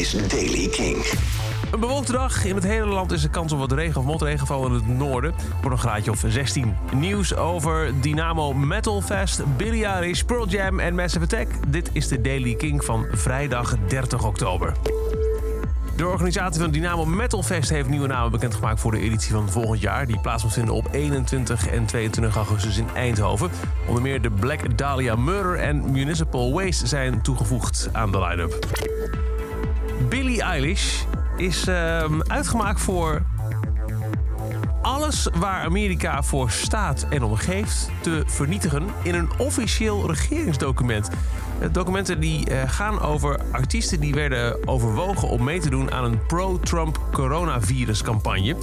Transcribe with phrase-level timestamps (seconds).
[0.00, 0.96] is Daily King.
[1.72, 2.44] Een bewolkte dag.
[2.44, 5.34] In het hele land is er kans op wat regen of motregenval in het noorden.
[5.62, 6.76] Voor een graadje of 16.
[6.94, 11.48] Nieuws over Dynamo Metal Fest, Eilish, Pearl Jam en Massive Attack.
[11.68, 14.72] Dit is de Daily King van vrijdag 30 oktober.
[15.96, 19.80] De organisatie van Dynamo Metal Fest heeft nieuwe namen bekendgemaakt voor de editie van volgend
[19.80, 20.06] jaar.
[20.06, 23.50] Die plaats vinden op 21 en 22 augustus in Eindhoven.
[23.86, 29.19] Onder meer de Black Dahlia Murder en Municipal Waste zijn toegevoegd aan de line-up.
[30.10, 31.02] Billie Eilish
[31.36, 33.22] is ehm, uitgemaakt voor
[34.82, 41.10] alles waar Amerika voor staat en omgeeft te vernietigen in een officieel regeringsdocument.
[41.60, 46.04] Eh, documenten die eh, gaan over artiesten die werden overwogen om mee te doen aan
[46.04, 48.56] een pro-Trump coronaviruscampagne.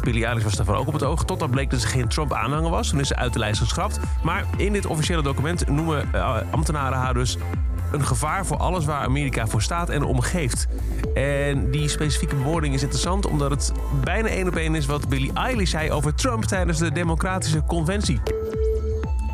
[0.00, 2.88] Billie Eilish was daarvan ook op het oog, totdat bleek dat ze geen Trump-aanhanger was.
[2.88, 4.00] Toen is ze uit de lijst geschrapt.
[4.22, 7.38] Maar in dit officiële document noemen uh, ambtenaren haar dus
[7.92, 10.66] een gevaar voor alles waar Amerika voor staat en omgeeft.
[11.14, 13.72] En die specifieke bewoording is interessant omdat het
[14.04, 18.20] bijna één op één is wat Billie Eilish zei over Trump tijdens de Democratische Conventie.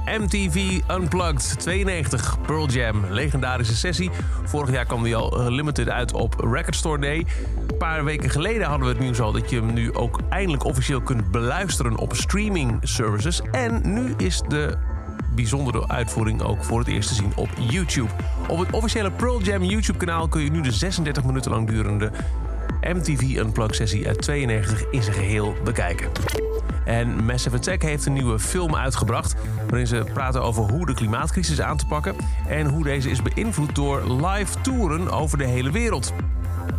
[0.06, 4.10] MTV Unplugged 92, Pearl Jam, legendarische sessie.
[4.44, 7.26] Vorig jaar kwam die al limited uit op Record Store Day.
[7.68, 10.64] Een paar weken geleden hadden we het nieuws al dat je hem nu ook eindelijk
[10.64, 13.40] officieel kunt beluisteren op streaming services.
[13.50, 14.76] En nu is de
[15.36, 18.10] bijzondere uitvoering ook voor het eerst te zien op YouTube.
[18.48, 22.10] Op het officiële Pearl Jam YouTube-kanaal kun je nu de 36 minuten lang durende
[22.80, 26.08] MTV Unplugged sessie uit 92 in zijn geheel bekijken.
[26.84, 29.34] En Massive Attack heeft een nieuwe film uitgebracht...
[29.68, 32.16] waarin ze praten over hoe de klimaatcrisis aan te pakken...
[32.48, 36.12] en hoe deze is beïnvloed door live toeren over de hele wereld.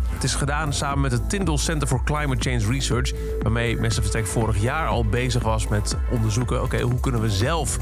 [0.08, 3.12] Het is gedaan samen met het Tyndall Center for Climate Change Research...
[3.42, 6.62] waarmee Massive Attack vorig jaar al bezig was met onderzoeken...
[6.62, 7.78] oké, hoe kunnen we zelf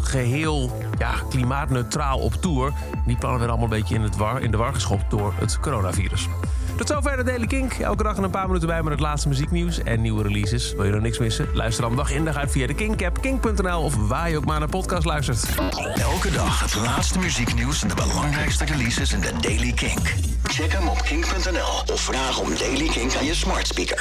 [0.00, 2.72] geheel ja, klimaatneutraal op tour.
[3.06, 5.60] Die plannen werden allemaal een beetje in, het war, in de war geschopt door het
[5.60, 6.28] coronavirus.
[6.76, 7.72] Tot zover de Daily Kink.
[7.72, 10.72] Elke dag een paar minuten bij met het laatste muzieknieuws en nieuwe releases.
[10.72, 11.48] Wil je nog niks missen?
[11.52, 14.58] Luister dan dag in dag uit via de Kink-app, kink.nl of waar je ook maar
[14.58, 15.46] naar podcast luistert.
[15.94, 20.14] Elke dag het laatste muzieknieuws en de belangrijkste releases in de Daily Kink.
[20.42, 23.98] Check hem op kink.nl of vraag om Daily Kink aan je smart speaker.